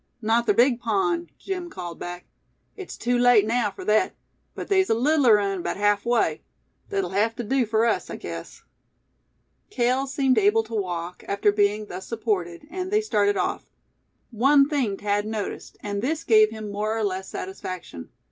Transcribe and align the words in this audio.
"Not 0.19 0.47
ther 0.47 0.53
big 0.55 0.79
pond," 0.81 1.29
Jim 1.37 1.69
called 1.69 1.99
back; 1.99 2.25
"it's 2.75 2.97
tew 2.97 3.19
late 3.19 3.45
naow 3.45 3.69
fur 3.69 3.85
thet; 3.85 4.15
but 4.55 4.67
they's 4.67 4.89
a 4.89 4.95
littler 4.95 5.37
un 5.39 5.61
'baout 5.61 5.77
half 5.77 6.07
way. 6.07 6.41
Thet'll 6.89 7.11
hev 7.11 7.35
tew 7.35 7.43
dew 7.43 7.67
fur 7.67 7.85
us, 7.85 8.09
I 8.09 8.15
guess." 8.15 8.63
Cale 9.69 10.07
seemed 10.07 10.39
able 10.39 10.63
to 10.63 10.73
walk, 10.73 11.23
after 11.27 11.51
being 11.51 11.85
thus 11.85 12.07
supported, 12.07 12.65
and 12.71 12.89
they 12.89 13.01
started 13.01 13.37
off. 13.37 13.69
One 14.31 14.67
thing 14.67 14.97
Thad 14.97 15.27
noticed; 15.27 15.77
and 15.81 16.01
this 16.01 16.23
gave 16.23 16.49
him 16.49 16.71
more 16.71 16.97
or 16.97 17.03
less 17.03 17.29
satisfaction. 17.29 18.09